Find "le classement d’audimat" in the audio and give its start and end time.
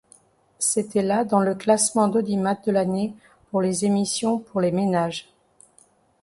1.41-2.55